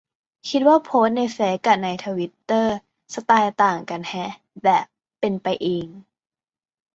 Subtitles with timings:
[0.49, 2.75] คิดว่าโพสต์ในเฟซกะในทวิตเตอร์
[3.13, 4.31] สไตล์ต่างกันแฮะ
[4.63, 4.85] แบบ
[5.19, 5.87] "เป็นไปเอง"